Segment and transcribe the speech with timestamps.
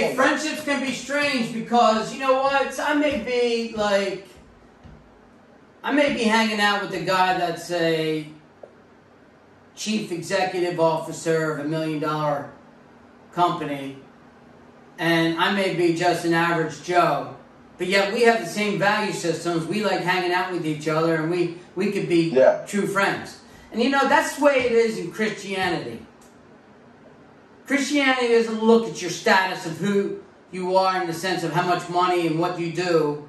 [0.00, 2.80] Hey, friendships can be strange because you know what?
[2.80, 4.26] I may be like,
[5.84, 8.26] I may be hanging out with a guy that's a
[9.76, 12.50] chief executive officer of a million dollar
[13.34, 13.98] company,
[14.98, 17.36] and I may be just an average Joe.
[17.76, 19.66] But yet we have the same value systems.
[19.66, 22.64] We like hanging out with each other, and we we could be Yeah.
[22.66, 23.40] true friends.
[23.70, 26.06] And you know that's the way it is in Christianity.
[27.70, 30.18] Christianity doesn't look at your status of who
[30.50, 33.28] you are in the sense of how much money and what you do,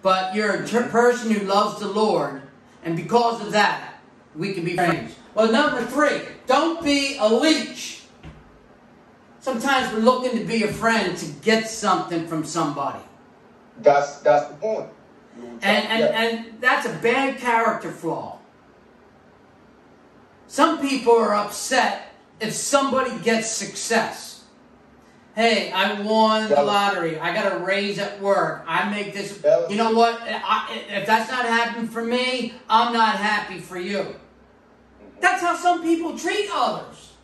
[0.00, 2.40] but you're a ter- person who loves the Lord,
[2.82, 4.00] and because of that,
[4.34, 5.14] we can be friends.
[5.34, 8.04] Well, number three, don't be a leech.
[9.40, 13.04] Sometimes we're looking to be a friend to get something from somebody.
[13.82, 14.88] That's that's the point.
[15.60, 16.22] And, and, Yeah.
[16.22, 18.38] and that's a bad character flaw.
[20.46, 24.44] Some people are upset if somebody gets success.
[25.34, 27.18] Hey, I won the lottery.
[27.18, 28.64] I got a raise at work.
[28.68, 29.42] I make this.
[29.68, 30.20] You know what?
[30.22, 34.14] I, if that's not happening for me, I'm not happy for you.
[35.20, 37.14] That's how some people treat others.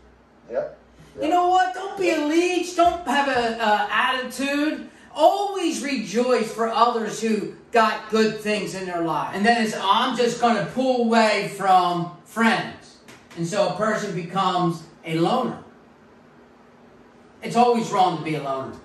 [0.50, 0.78] Yep.
[1.22, 1.74] You know what?
[1.74, 2.74] Don't be a leech.
[2.74, 4.88] Don't have a uh, attitude.
[5.14, 9.34] Always rejoice for others who got good things in their life.
[9.34, 12.98] And then it's, I'm just going to pull away from friends.
[13.36, 15.62] And so a person becomes a loner.
[17.42, 18.76] It's always wrong to be a loner.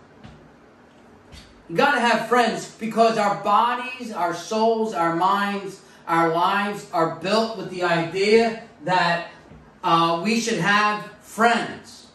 [1.68, 7.16] You got to have friends because our bodies, our souls, our minds, our lives are
[7.16, 9.32] built with the idea that
[9.84, 12.08] uh, we should have friends.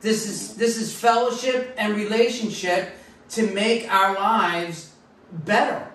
[0.00, 2.92] This is this is fellowship and relationship
[3.30, 4.92] to make our lives
[5.32, 5.90] better.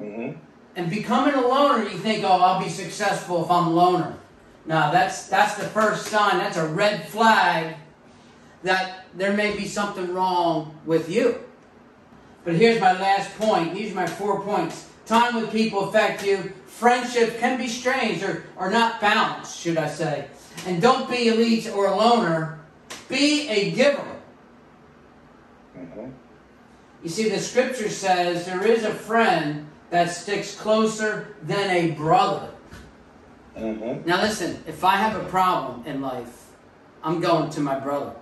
[0.00, 0.38] Mm-hmm.
[0.76, 4.18] And becoming a loner, you think, oh, I'll be successful if I'm a loner.
[4.66, 6.38] No, that's that's the first sign.
[6.38, 7.76] That's a red flag
[8.62, 11.38] that there may be something wrong with you.
[12.44, 13.74] But here's my last point.
[13.74, 14.88] These are my four points.
[15.06, 16.52] Time with people affect you.
[16.66, 20.26] Friendship can be strange or, or not balanced, should I say.
[20.66, 22.60] And don't be a leech or a loner.
[23.08, 24.16] Be a giver.
[25.76, 26.10] Mm-hmm.
[27.02, 32.53] You see, the scripture says there is a friend that sticks closer than a brother.
[33.56, 34.08] Mm-hmm.
[34.08, 36.46] Now, listen, if I have a problem in life,
[37.02, 38.14] I'm going to my brother.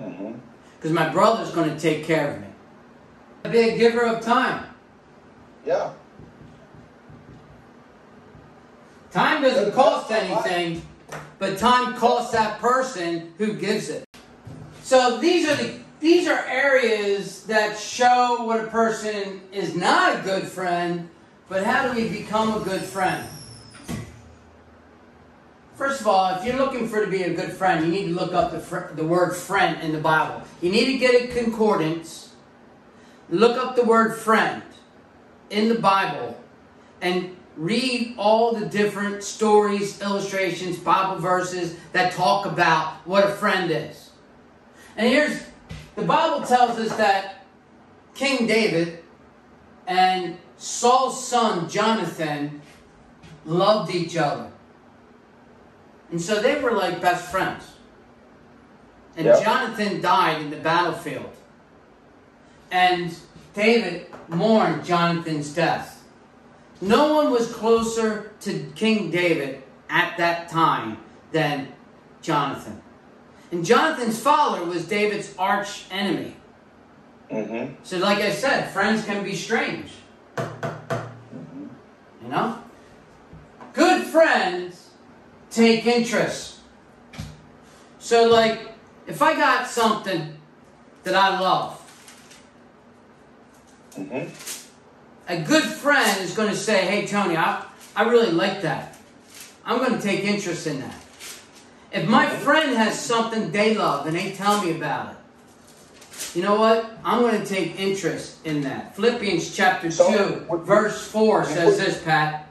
[0.00, 0.32] Mm-hmm.
[0.76, 2.48] Because my brother's going to take care of me.
[3.50, 4.66] Be a giver of time.
[5.64, 5.92] Yeah.
[9.12, 10.82] Time doesn't cost anything,
[11.38, 14.04] but time costs that person who gives it.
[14.82, 20.22] So these are the these are areas that show what a person is not a
[20.22, 21.08] good friend,
[21.48, 23.28] but how do we become a good friend?
[25.74, 28.14] First of all, if you're looking for to be a good friend, you need to
[28.14, 30.42] look up the, fr- the word friend in the Bible.
[30.60, 32.34] You need to get a concordance,
[33.30, 34.62] look up the word friend
[35.48, 36.38] in the Bible,
[37.00, 43.70] and read all the different stories, illustrations, Bible verses that talk about what a friend
[43.70, 44.10] is.
[44.96, 45.42] And here's
[45.96, 47.44] the Bible tells us that
[48.14, 49.02] King David
[49.86, 52.62] and Saul's son Jonathan
[53.44, 54.50] loved each other.
[56.12, 57.64] And so they were like best friends.
[59.16, 59.42] And Yep.
[59.42, 61.34] Jonathan died in the battlefield.
[62.70, 63.14] And
[63.54, 66.04] David mourned Jonathan's death.
[66.80, 70.98] No one was closer to King David at that time
[71.32, 71.68] than
[72.20, 72.82] Jonathan.
[73.50, 76.36] And Jonathan's father was David's arch enemy.
[77.30, 77.74] Mm-hmm.
[77.84, 79.92] So, like I said, friends can be strange.
[80.38, 82.58] You know?
[83.72, 84.90] Good friends
[85.52, 86.58] take interest.
[87.98, 88.60] So, like,
[89.06, 90.36] if I got something
[91.04, 91.78] that I love,
[93.96, 94.26] Mm-hmm.
[95.28, 97.62] a good friend is going to say, hey, Tony, I,
[97.94, 98.96] I really like that.
[99.66, 100.94] I'm going to take interest in that.
[101.92, 105.16] If my friend has something they love and they tell me about it,
[106.34, 106.90] you know what?
[107.04, 108.96] I'm going to take interest in that.
[108.96, 112.41] Philippians chapter So, 2, what- verse 4 says this, Pat.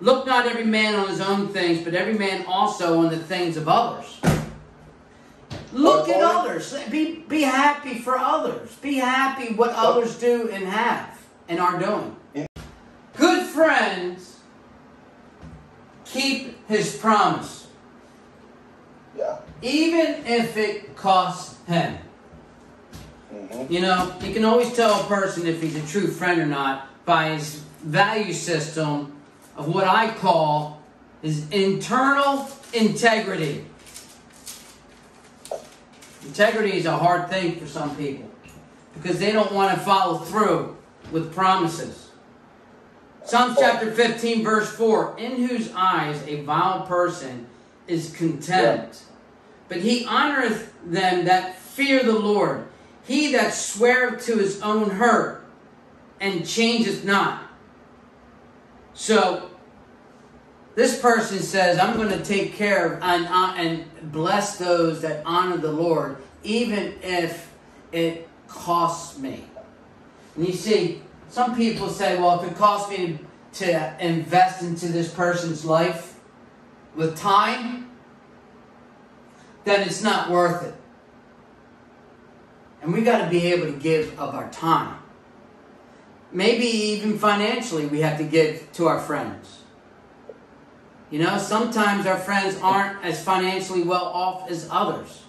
[0.00, 3.56] Look not every man on his own things, but every man also on the things
[3.56, 4.20] of others.
[5.72, 6.74] Look at others.
[6.90, 8.74] Be, be happy for others.
[8.76, 12.16] Be happy what others do and have and are doing.
[13.16, 14.40] Good friends
[16.04, 17.66] keep his promise,
[19.16, 19.38] Yeah.
[19.62, 21.98] even if it costs him.
[23.32, 23.72] Mm-hmm.
[23.72, 26.88] You know, you can always tell a person if he's a true friend or not
[27.04, 29.15] by his value system
[29.56, 30.82] of what I call
[31.22, 33.64] his internal integrity.
[36.24, 38.28] Integrity is a hard thing for some people
[38.94, 40.76] because they don't want to follow through
[41.10, 42.10] with promises.
[43.24, 47.46] Psalms chapter 15, verse 4 In whose eyes a vile person
[47.88, 49.02] is contempt,
[49.68, 52.66] but he honoreth them that fear the Lord.
[53.04, 55.44] He that sweareth to his own hurt
[56.20, 57.45] and changeth not.
[58.96, 59.50] So,
[60.74, 65.22] this person says, I'm going to take care of and, uh, and bless those that
[65.26, 67.52] honor the Lord, even if
[67.92, 69.44] it costs me.
[70.34, 73.18] And you see, some people say, well, if it costs me
[73.54, 76.18] to invest into this person's life
[76.94, 77.90] with time,
[79.64, 80.74] then it's not worth it.
[82.80, 84.98] And we got to be able to give of our time.
[86.32, 89.60] Maybe even financially, we have to give to our friends.
[91.10, 95.22] You know, sometimes our friends aren't as financially well off as others.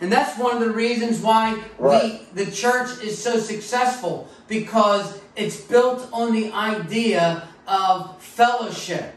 [0.00, 2.20] And that's one of the reasons why Right.
[2.34, 9.14] we the church is so successful because it's built on the idea of fellowship.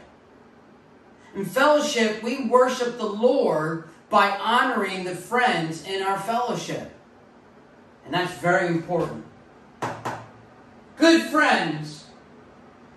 [1.34, 6.92] In fellowship, we worship the Lord by honoring the friends in our fellowship.
[8.04, 9.24] And that's very important.
[11.00, 12.04] Good friends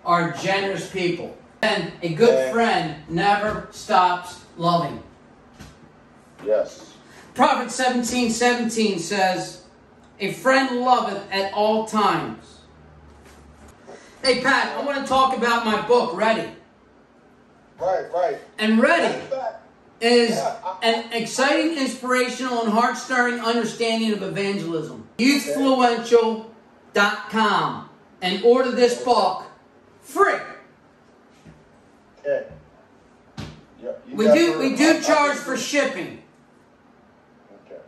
[0.04, 1.34] are generous people.
[1.62, 5.02] And a good friend never stops loving.
[6.44, 6.92] Yes.
[7.32, 9.62] Proverbs 17 17 says,
[10.20, 12.58] A friend loveth at all times.
[14.22, 16.50] Hey, Pat, I want to talk about my book, Ready.
[17.80, 18.36] Right, right.
[18.58, 19.18] And Ready
[20.02, 25.08] is Yeah, I- an exciting, inspirational, and heart stirring understanding of evangelism.
[25.16, 27.88] Youthfluential.com
[28.24, 29.44] and order this book
[30.00, 30.40] free.
[32.20, 32.46] Okay.
[33.82, 36.22] Yeah, We do we do charge for shipping.
[37.66, 37.80] Okay.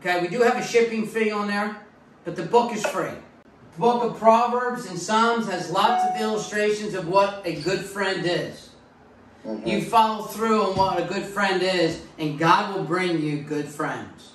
[0.00, 1.76] Okay, we do have a shipping fee on there,
[2.24, 3.12] but the book is free.
[3.74, 8.26] The book of Proverbs and Psalms has lots of illustrations of what a good friend
[8.26, 8.70] is.
[9.46, 9.64] Mhm.
[9.64, 13.68] You follow through on what a good friend is, and God will bring you good
[13.68, 14.32] friends.